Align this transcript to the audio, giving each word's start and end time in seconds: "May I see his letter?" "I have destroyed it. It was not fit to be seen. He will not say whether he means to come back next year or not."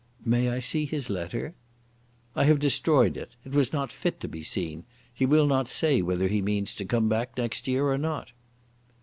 "May 0.25 0.49
I 0.49 0.57
see 0.57 0.85
his 0.87 1.11
letter?" 1.11 1.53
"I 2.35 2.45
have 2.45 2.57
destroyed 2.57 3.17
it. 3.17 3.35
It 3.45 3.51
was 3.51 3.71
not 3.71 3.91
fit 3.91 4.19
to 4.21 4.27
be 4.27 4.41
seen. 4.41 4.83
He 5.13 5.27
will 5.27 5.45
not 5.45 5.67
say 5.67 6.01
whether 6.01 6.27
he 6.27 6.41
means 6.41 6.73
to 6.73 6.85
come 6.85 7.07
back 7.07 7.37
next 7.37 7.67
year 7.67 7.85
or 7.87 7.99
not." 7.99 8.31